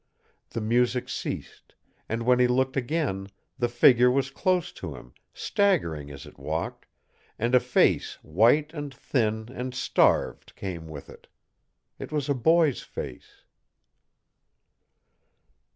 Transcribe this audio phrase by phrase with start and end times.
[0.49, 1.75] The music ceased,
[2.09, 3.27] and when he looked again
[3.59, 6.87] the figure was close to him, staggering as it walked,
[7.37, 11.27] and a face white and thin and starved came with it.
[11.99, 13.43] It was a boy's face.